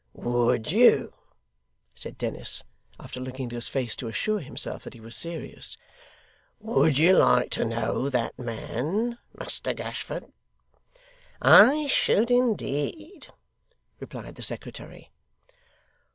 'Would 0.13 0.71
you?' 0.71 1.13
said 1.93 2.17
Dennis, 2.17 2.63
after 2.99 3.19
looking 3.19 3.45
at 3.45 3.51
his 3.51 3.67
face 3.67 3.95
to 3.97 4.07
assure 4.07 4.39
himself 4.39 4.81
that 4.83 4.95
he 4.95 4.99
was 4.99 5.15
serious. 5.15 5.77
'Would 6.59 6.97
you 6.97 7.15
like 7.19 7.51
to 7.51 7.65
know 7.65 8.09
that 8.09 8.39
man, 8.39 9.19
Muster 9.37 9.75
Gashford?' 9.75 10.33
'I 11.43 11.85
should 11.85 12.31
indeed,' 12.31 13.27
replied 13.99 14.33
the 14.33 14.41
secretary. 14.41 15.11